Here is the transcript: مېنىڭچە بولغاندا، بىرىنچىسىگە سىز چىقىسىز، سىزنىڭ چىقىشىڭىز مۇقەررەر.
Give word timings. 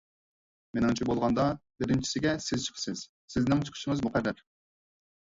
مېنىڭچە 0.77 1.05
بولغاندا، 1.09 1.43
بىرىنچىسىگە 1.83 2.31
سىز 2.45 2.65
چىقىسىز، 2.69 3.05
سىزنىڭ 3.35 3.63
چىقىشىڭىز 3.69 4.03
مۇقەررەر. 4.07 4.43